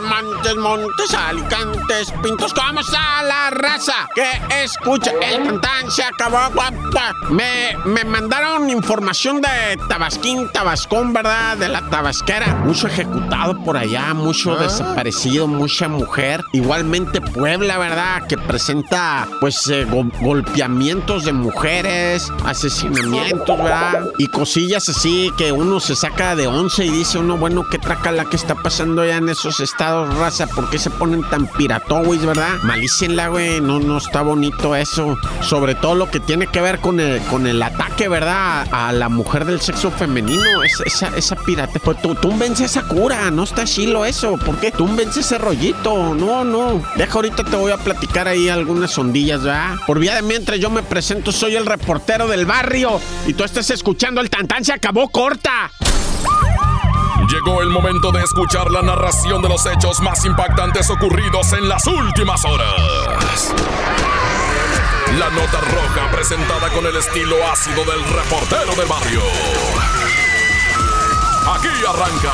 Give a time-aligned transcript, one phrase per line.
[0.00, 4.08] Montes, montes, alicantes, pintos, ¿cómo está la raza?
[4.14, 4.30] Que
[4.62, 7.14] escucha, el cantán se acabó, guapa.
[7.30, 11.56] Me, me mandaron información de Tabasquín, Tabascón, ¿verdad?
[11.56, 12.54] De la Tabasquera.
[12.64, 16.44] Mucho ejecutado por allá, mucho desaparecido, mucha mujer.
[16.52, 18.26] Igualmente Puebla, ¿verdad?
[18.28, 24.04] Que presenta, pues, eh, go- golpeamientos de mujeres, asesinamientos, ¿verdad?
[24.18, 28.12] Y cosillas así que uno se saca de once y dice uno, bueno, ¿qué traca
[28.12, 29.85] la que está pasando allá en esos estados,
[30.18, 30.46] raza?
[30.46, 32.56] ¿Por qué se ponen tan piratowis, verdad?
[32.62, 35.16] Malícenla, güey, no, no está bonito eso.
[35.42, 38.66] Sobre todo lo que tiene que ver con el, con el ataque, ¿verdad?
[38.72, 41.78] A la mujer del sexo femenino, es- esa, esa pirata.
[41.84, 44.36] Pues tú, túmbense esa cura, no está chilo eso.
[44.38, 44.70] ¿Por qué?
[44.72, 46.82] Túmbense ese rollito, no, no.
[46.96, 49.76] Deja ahorita te voy a platicar ahí algunas sondillas, ¿verdad?
[49.86, 53.70] Por vía de mientras yo me presento, soy el reportero del barrio y tú estás
[53.70, 55.70] escuchando el tantán, se acabó corta.
[57.36, 61.86] Llegó el momento de escuchar la narración de los hechos más impactantes ocurridos en las
[61.86, 63.52] últimas horas.
[65.18, 69.20] La nota roja presentada con el estilo ácido del reportero del barrio.
[71.54, 72.32] Aquí arranca.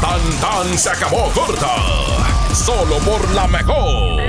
[0.00, 1.76] Tan tan se acabó corta.
[2.54, 4.22] Solo por la mejor.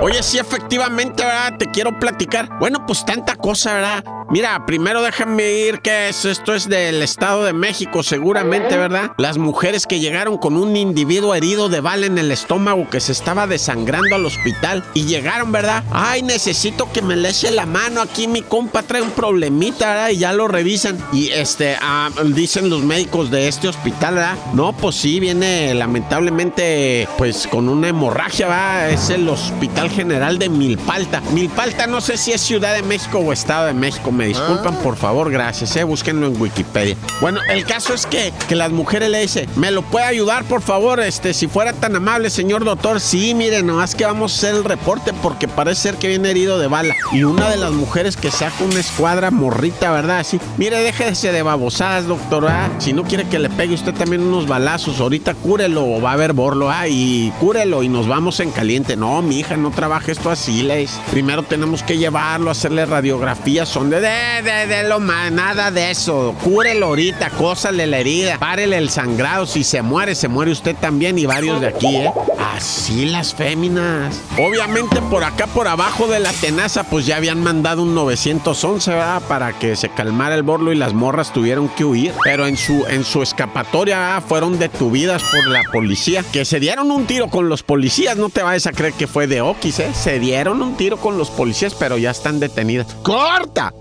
[0.00, 1.58] Oye, sí, efectivamente, ¿verdad?
[1.58, 2.48] Te quiero platicar.
[2.58, 4.04] Bueno, pues tanta cosa, ¿verdad?
[4.34, 9.12] Mira, primero déjame ir que es- esto es del Estado de México, seguramente, ¿verdad?
[9.16, 13.12] Las mujeres que llegaron con un individuo herido de bala en el estómago que se
[13.12, 15.84] estaba desangrando al hospital y llegaron, ¿verdad?
[15.92, 20.08] Ay, necesito que me le eche la mano aquí, mi compa trae un problemita, ¿verdad?
[20.08, 20.98] Y ya lo revisan.
[21.12, 24.36] Y este, ah, dicen los médicos de este hospital, ¿verdad?
[24.52, 28.90] No, pues sí, viene lamentablemente, pues con una hemorragia, ¿verdad?
[28.90, 31.20] Es el Hospital General de Milpalta.
[31.32, 34.96] Milpalta no sé si es Ciudad de México o Estado de México, me disculpan, por
[34.96, 35.84] favor, gracias, ¿eh?
[35.84, 36.96] Búsquenlo en Wikipedia.
[37.20, 40.62] Bueno, el caso es que, que las mujeres le dicen, ¿me lo puede ayudar, por
[40.62, 41.00] favor?
[41.00, 43.00] Este, si fuera tan amable, señor doctor.
[43.00, 46.58] Sí, mire, nomás que vamos a hacer el reporte porque parece ser que viene herido
[46.58, 46.94] de bala.
[47.12, 50.18] Y una de las mujeres que saca una escuadra morrita, ¿verdad?
[50.20, 52.50] Así, mire, déjese de babosadas, doctor.
[52.78, 56.14] Si no quiere que le pegue usted también unos balazos, ahorita cúrelo o va a
[56.14, 56.88] haber borlo, ¿ah?
[56.88, 58.96] Y cúrelo y nos vamos en caliente.
[58.96, 61.00] No, mi hija, no trabaja esto así, Leis.
[61.10, 64.00] Primero tenemos que llevarlo, hacerle radiografías, son de,
[64.42, 66.34] de, lo más, nada de eso.
[66.42, 69.46] Cúrelo ahorita, cósale la herida, párele el sangrado.
[69.46, 72.12] Si se muere, se muere usted también y varios de aquí, ¿eh?
[72.54, 74.20] Así las féminas.
[74.38, 79.22] Obviamente por acá, por abajo de la tenaza, pues ya habían mandado un 911, ¿verdad?
[79.28, 82.12] Para que se calmara el borlo y las morras tuvieron que huir.
[82.22, 84.22] Pero en su, en su escapatoria ¿verdad?
[84.26, 88.16] fueron detuvidas por la policía, que se dieron un tiro con los policías.
[88.16, 89.92] No te vayas a creer que fue de Oquis, ¿eh?
[89.94, 92.86] Se dieron un tiro con los policías, pero ya están detenidas.
[93.02, 93.72] ¡Corta!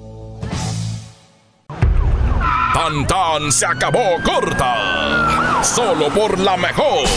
[3.50, 5.64] Se acabó corta.
[5.64, 7.08] Solo por la mejor.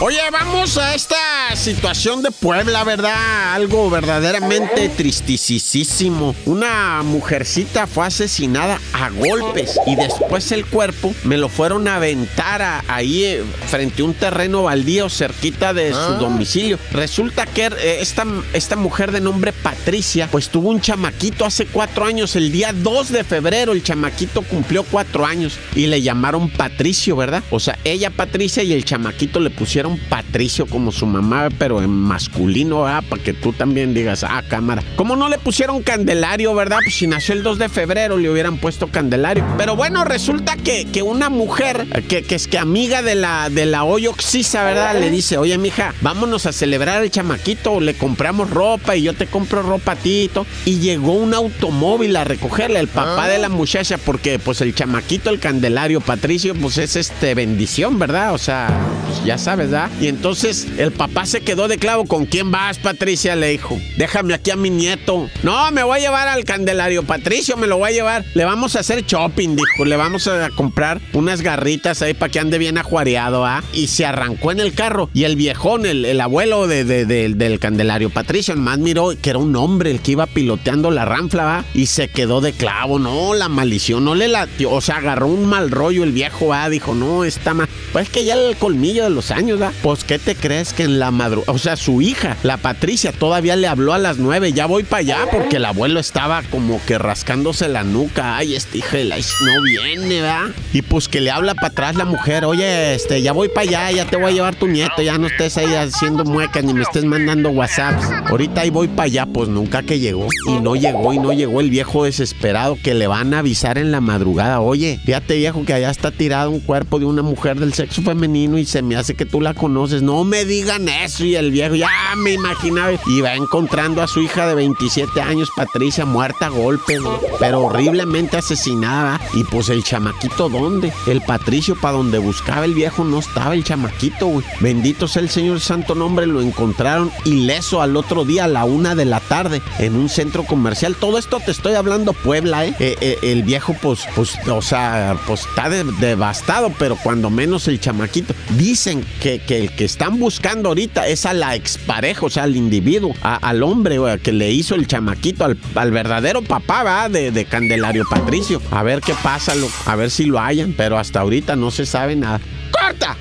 [0.00, 1.16] Oye, vamos a esta
[1.56, 3.54] situación de Puebla, ¿verdad?
[3.54, 6.34] Algo verdaderamente tristisísimo.
[6.46, 12.62] Una mujercita fue asesinada a golpes y después el cuerpo me lo fueron a aventar
[12.62, 16.78] a- ahí eh, frente a un terreno baldío cerquita de su domicilio.
[16.92, 22.04] Resulta que eh, esta, esta mujer de nombre Patricia, pues tuvo un chamaquito hace cuatro
[22.04, 22.36] años.
[22.36, 27.42] El día 2 de febrero el chamaquito cumplió cuatro años y le llamaron Patricio, ¿verdad?
[27.50, 31.90] O sea, ella Patricia y el chamaquito le pusieron Patricio como su mamá, pero en
[31.90, 33.04] masculino, ¿verdad?
[33.08, 34.82] Para que tú también digas, ah, cámara.
[34.96, 36.78] ¿Cómo no le pusieron Candelario, verdad?
[36.84, 39.44] Pues si nació el 2 de febrero le hubieran puesto Candelario.
[39.56, 43.66] Pero bueno, resulta que, que una mujer, que, que es que amiga de la, de
[43.66, 44.98] la Oxisa, ¿verdad?
[44.98, 49.26] Le dice, oye, mija, vámonos a celebrar el chamaquito, le compramos ropa y yo te
[49.26, 50.46] compro ropa a ti y todo.
[50.64, 55.30] Y llegó un automóvil a recogerle, el papá de la muchacha, porque pues el chamaquito,
[55.30, 58.34] el Candelario, Patricio, pues es este bendición, ¿verdad?
[58.34, 58.68] O sea,
[59.06, 59.90] pues, ya sabes, ¿verdad?
[60.00, 62.04] Y entonces el papá se quedó de clavo.
[62.06, 63.36] ¿Con quién vas, Patricia?
[63.36, 63.78] Le dijo.
[63.96, 65.28] Déjame aquí a mi nieto.
[65.42, 67.02] No, me voy a llevar al Candelario.
[67.04, 68.24] Patricio, me lo voy a llevar.
[68.34, 69.84] Le vamos a hacer shopping, dijo.
[69.84, 73.62] Le vamos a comprar unas garritas ahí para que ande bien ajuareado, ¿ah?
[73.72, 75.10] Y se arrancó en el carro.
[75.14, 79.30] Y el viejón, el, el abuelo de, de- de- del Candelario, Patricio, más miró que
[79.30, 81.64] era un hombre el que iba piloteando la ranfla, ¿va?
[81.74, 82.98] Y se quedó de clavo.
[82.98, 84.70] No, la maldición no le latió.
[84.70, 86.68] O sea, agarró un mal rollo el viejo, ¿va?
[86.68, 87.68] Dijo, no, está mal.
[87.92, 89.72] Pues es que ya el colmillo de los años, ¿da?
[89.82, 93.56] Pues, ¿qué te crees que en la madrugada, o sea, su hija, la Patricia, todavía
[93.56, 96.98] le habló a las nueve, ya voy para allá, porque el abuelo estaba como que
[96.98, 100.46] rascándose la nuca, ay, este hija de la no viene, ¿verdad?
[100.72, 103.90] Y pues que le habla para atrás la mujer, oye, este, ya voy para allá,
[103.92, 106.82] ya te voy a llevar tu nieto, ya no estés ahí haciendo muecas ni me
[106.82, 108.06] estés mandando WhatsApps.
[108.28, 110.26] Ahorita ahí voy para allá, pues nunca que llegó.
[110.48, 113.92] Y no llegó, y no llegó el viejo desesperado que le van a avisar en
[113.92, 117.74] la madrugada, oye, fíjate viejo que allá está tirado un cuerpo de una mujer del
[117.74, 120.02] sexo femenino y se me hace que tú la conoces.
[120.02, 121.03] No me digan eso.
[121.18, 122.92] Y el viejo ya me imaginaba.
[123.06, 127.00] Y va encontrando a su hija de 27 años, Patricia, muerta a golpes,
[127.38, 129.20] pero horriblemente asesinada.
[129.34, 130.92] Y pues el chamaquito, ¿dónde?
[131.06, 134.44] El Patricio, para donde buscaba el viejo, no estaba el chamaquito, güey.
[134.60, 138.94] Bendito sea el Señor Santo Nombre, lo encontraron ileso al otro día a la una
[138.94, 140.96] de la tarde en un centro comercial.
[140.96, 142.74] Todo esto te estoy hablando Puebla, ¿eh?
[142.78, 147.80] eh, eh el viejo, pues, pues, o sea, pues está devastado, pero cuando menos el
[147.80, 148.34] chamaquito.
[148.56, 152.56] Dicen que, que, el que están buscando ahorita es a la expareja, o sea, al
[152.56, 157.08] individuo, al hombre que le hizo el chamaquito, al, verdadero papá, ¿va?
[157.08, 158.60] De, de Candelario Patricio.
[158.70, 159.52] A ver qué pasa,
[159.86, 162.40] a ver si lo hayan, pero hasta ahorita no se sabe nada.
[162.70, 163.16] ¡Corta!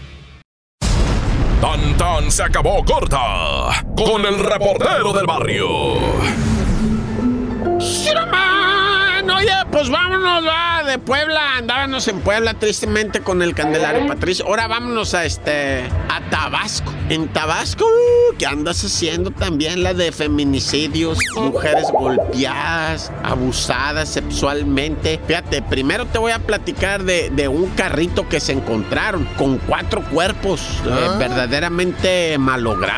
[1.61, 5.67] Tan tan se acabó corta con el reportero del barrio.
[9.43, 10.62] Oye, pues vámonos, va,
[10.93, 11.57] de Puebla.
[11.57, 14.45] Andábamos en Puebla tristemente con el Candelario Patricio.
[14.45, 16.93] Ahora vámonos a este, a Tabasco.
[17.09, 19.81] En Tabasco, uh, ¿qué andas haciendo también?
[19.81, 25.19] La de feminicidios, mujeres golpeadas, abusadas sexualmente.
[25.25, 30.61] Fíjate, primero te voy a platicar de, un carrito que se encontraron con cuatro cuerpos
[30.85, 31.15] eh, ah.
[31.17, 32.93] verdaderamente malogrados.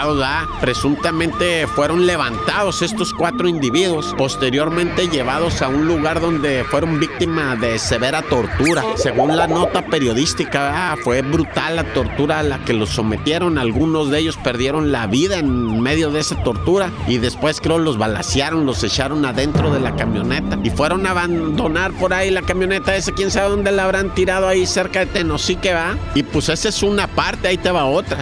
[0.62, 7.80] Presuntamente fueron levantados estos cuatro individuos, posteriormente llevados a un lugar donde fueron víctimas de
[7.86, 8.84] severa tortura.
[8.96, 13.58] Según la nota periodística, ah, fue brutal la tortura a la que los sometieron.
[13.58, 17.98] Algunos de ellos perdieron la vida en medio de esa tortura y después creo los
[17.98, 22.96] balacearon, los echaron adentro de la camioneta y fueron a abandonar por ahí la camioneta
[22.96, 25.96] esa, quién sabe dónde la habrán tirado ahí cerca de Tenosique, va.
[26.16, 28.18] Y pues esa es una parte, ahí te va otra.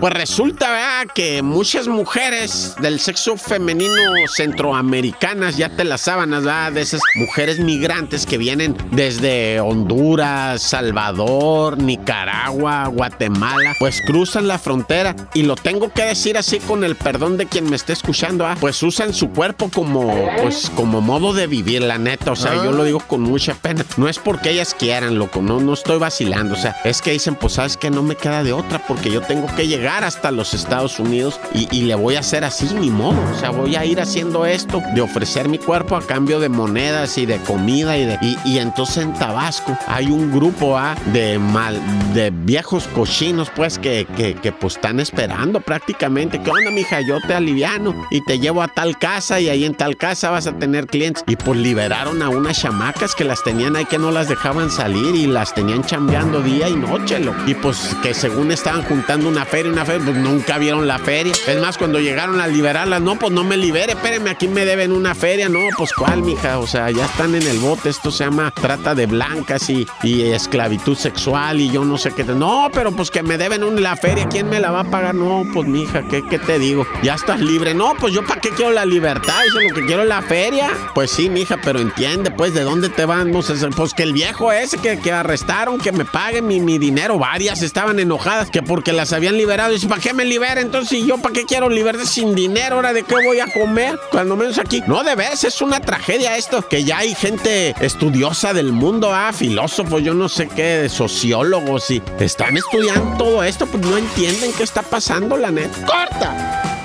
[0.00, 1.06] Pues resulta ¿verdad?
[1.14, 3.94] que muchas mujeres del sexo femenino
[4.36, 6.72] centroamericanas, ya te las sábanas, ¿verdad?
[6.72, 15.16] de esas mujeres migrantes que vienen desde Honduras, Salvador, Nicaragua, Guatemala, pues cruzan la frontera
[15.32, 18.56] y lo tengo que decir así con el perdón de quien me esté escuchando, ¿ah?
[18.60, 22.72] pues usan su cuerpo como, pues, como modo de vivir, la neta, o sea, yo
[22.72, 23.84] lo digo con mucha pena.
[23.96, 27.34] No es porque ellas quieran, loco, no, no estoy vacilando, o sea, es que dicen,
[27.34, 30.52] pues sabes que no me queda de otra porque yo tengo que llegar hasta los
[30.54, 33.16] Estados Unidos y, le voy a hacer así mi modo.
[33.32, 37.16] O sea, voy a ir haciendo esto de ofrecer mi cuerpo a cambio de monedas
[37.18, 38.18] y de comida y de.
[38.44, 40.96] Y, entonces en Tabasco hay un grupo ¿ah?
[41.12, 41.80] de mal,
[42.14, 46.40] de viejos cochinos, pues, que, que, pues están esperando prácticamente.
[46.42, 47.00] ¿Qué onda, mija?
[47.00, 50.46] Yo te aliviano y te llevo a tal casa y ahí en tal casa vas
[50.46, 51.22] a tener clientes.
[51.28, 55.14] Y pues liberaron a unas chamacas que las tenían ahí que no las dejaban salir
[55.14, 57.34] y las tenían chambeando día y noche, lo.
[57.46, 61.32] Y pues que según estaban juntando una feria, feria, pues nunca vieron la feria.
[61.46, 64.92] Es más, cuando llegaron a liberarla, no, pues no me libere, espéreme, aquí me deben
[64.92, 65.48] una feria.
[65.48, 67.88] No, pues cuál, mija, o sea, ya están en el bote.
[67.88, 72.24] Esto se llama trata de blancas y, y esclavitud sexual y yo no sé qué.
[72.24, 75.14] No, pero pues que me deben la feria, ¿quién me la va a pagar?
[75.14, 76.86] No, pues mija, ¿qué, ¿qué te digo?
[77.02, 77.74] Ya estás libre.
[77.74, 80.70] No, pues yo para qué quiero la libertad, eso lo que quiero la feria.
[80.94, 83.52] Pues sí, mija, pero entiende, pues, ¿de dónde te vamos?
[83.76, 87.18] Pues que el viejo ese que, que arrestaron, que me paguen mi, mi dinero.
[87.18, 89.65] Varias estaban enojadas que porque las habían liberado.
[89.72, 90.60] Y ¿para qué me libera?
[90.60, 92.76] Entonces, ¿y yo para qué quiero libertad sin dinero?
[92.76, 93.98] ¿Ahora de qué voy a comer?
[94.10, 94.82] Cuando menos aquí.
[94.86, 96.66] No, de veras, es una tragedia esto.
[96.68, 102.02] Que ya hay gente estudiosa del mundo, ah, filósofos, yo no sé qué, sociólogos, y
[102.20, 105.86] están estudiando todo esto, pues no entienden qué está pasando, la neta.
[105.86, 106.78] ¡Corta!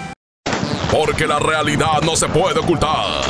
[0.91, 3.23] Porque la realidad no se puede ocultar.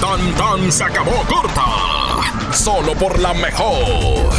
[0.00, 2.52] Tan tan se acabó corta.
[2.52, 4.30] Solo por la mejor.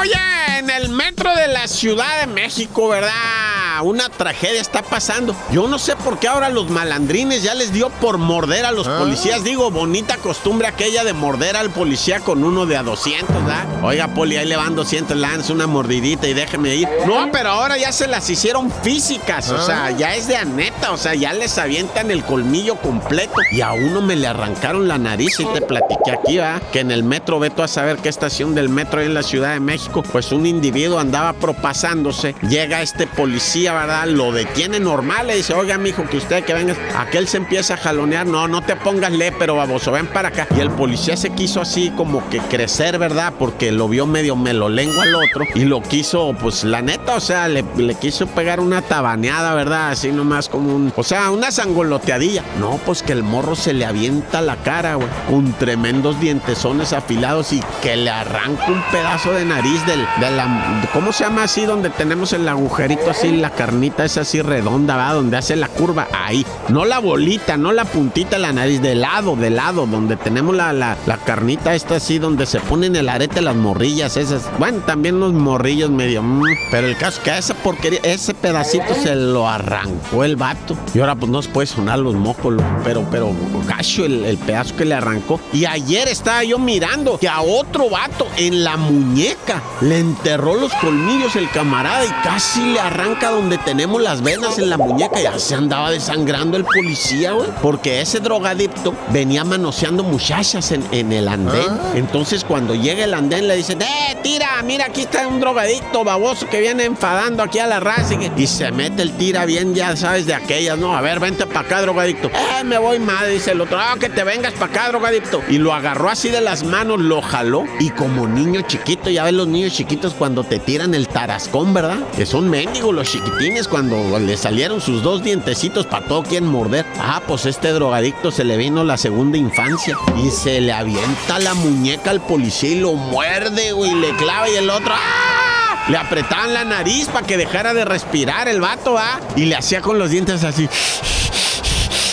[0.00, 0.29] Oye,
[0.76, 3.49] el metro de la Ciudad de México, ¿verdad?
[3.82, 5.34] Una tragedia está pasando.
[5.50, 8.86] Yo no sé por qué ahora los malandrines ya les dio por morder a los
[8.86, 8.98] ah.
[8.98, 9.44] policías.
[9.44, 13.64] Digo, bonita costumbre aquella de morder al policía con uno de a 200, ¿verdad?
[13.82, 16.88] Oiga, poli, ahí le van 200, lance una mordidita y déjeme ir.
[17.06, 19.90] No, pero ahora ya se las hicieron físicas, o sea, ah.
[19.90, 23.34] ya es de aneta, o sea, ya les avientan el colmillo completo.
[23.52, 26.62] Y a uno me le arrancaron la nariz y te platiqué aquí, ¿verdad?
[26.72, 29.52] Que en el metro, veto a saber qué estación del metro hay en la Ciudad
[29.52, 32.34] de México, pues un individuo andaba propasándose.
[32.48, 34.06] Llega este policía ¿verdad?
[34.06, 36.74] Lo detiene normal, le dice, oiga, mijo, que usted que venga.
[36.96, 40.46] Aquel se empieza a jalonear, no, no te pongas le, pero baboso, ven para acá.
[40.56, 43.32] Y el policía se quiso así como que crecer, ¿verdad?
[43.38, 47.48] Porque lo vio medio melolengo al otro y lo quiso, pues la neta, o sea,
[47.48, 47.64] le,
[48.00, 49.90] quiso pegar una tabaneada, ¿verdad?
[49.90, 52.44] Así nomás como un, o sea, una sangoloteadilla.
[52.58, 57.52] No, pues que el morro se le avienta la cara, güey, con tremendos dientesones afilados
[57.52, 61.64] y que le arranca un pedazo de nariz del, de la, ¿cómo se llama así?
[61.64, 65.12] Donde tenemos el agujerito así, la carnita es así redonda, ¿va?
[65.12, 66.46] Donde hace la curva, ahí.
[66.70, 70.72] No la bolita, no la puntita la nariz, de lado, de lado, donde tenemos la,
[70.72, 74.48] la, carnita esta así, donde se ponen el arete las morrillas esas.
[74.58, 78.32] Bueno, también los morrillos medio, mm, pero el caso es que a esa porquería, ese
[78.32, 80.74] pedacito se lo arrancó el vato.
[80.94, 83.30] Y ahora pues no se puede sonar los mocos, pero, pero
[83.68, 85.38] gacho el, el pedazo que le arrancó.
[85.52, 90.72] Y ayer estaba yo mirando que a otro vato en la muñeca le enterró los
[90.76, 95.20] colmillos el camarada y casi le arranca donde tenemos las venas en la muñeca.
[95.20, 97.48] Ya se andaba desangrando el policía, güey.
[97.62, 101.80] Porque ese drogadicto venía manoseando muchachas en, en el andén.
[101.94, 104.62] Entonces cuando llega el andén le dicen, ¡eh, tira!
[104.62, 108.14] Mira, aquí está un drogadicto baboso que viene enfadando aquí a la raza.
[108.36, 110.96] Y, se mete el tira bien, ya sabes, de aquellas, ¿no?
[110.96, 112.28] A ver, vente para acá, drogadicto.
[112.28, 113.32] ¡Eh, me voy madre!
[113.32, 115.42] Dice el otro, ¡ah, que te vengas para acá, drogadicto!
[115.48, 117.64] Y lo agarró así de las manos, lo jaló.
[117.78, 121.98] Y como niño chiquito, ya ves los niños chiquitos cuando te tiran el tarascón, ¿verdad?
[122.16, 126.84] Que son mendigos los chiquitines cuando le salieron sus dos dientecitos para todo quien morder.
[126.98, 131.54] Ah, pues este drogadicto se le vino la segunda infancia y se le avienta la
[131.54, 135.84] muñeca al policía y lo muerde, güey, y le clava y el otro, ¡ah!
[135.88, 139.20] Le apretaban la nariz para que dejara de respirar el vato, ¿ah?
[139.36, 140.68] Y le hacía con los dientes así.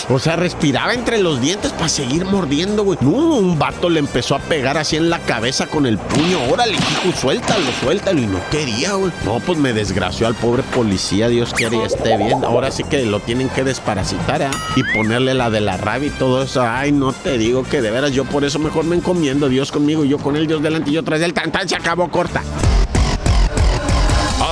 [0.10, 2.98] O sea, respiraba entre los dientes para seguir mordiendo, güey.
[3.02, 6.40] No, un vato le empezó a pegar así en la cabeza con el puño.
[6.50, 8.22] Órale, hijo, suéltalo, suéltalo.
[8.22, 9.12] Y no quería, güey.
[9.26, 11.28] No, pues me desgració al pobre policía.
[11.28, 12.46] Dios quiere esté bien.
[12.46, 14.52] Ahora sí que lo tienen que desparasitar, ¿ah?
[14.78, 16.62] Y ponerle la de la rabia y todo eso.
[16.66, 19.50] Ay, no te digo que de veras yo por eso mejor me encomiendo.
[19.50, 21.34] Dios conmigo, yo con él, Dios delante y yo tras él.
[21.34, 22.42] Tan, tan, se acabó corta.